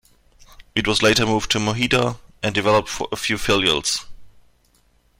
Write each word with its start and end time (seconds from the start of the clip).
It 0.73 0.87
was 0.87 1.03
later 1.03 1.27
moved 1.27 1.51
to 1.51 1.59
Moheda 1.59 2.17
and 2.41 2.55
developed 2.55 2.91
a 3.11 3.15
few 3.15 3.35
filials. 3.37 4.03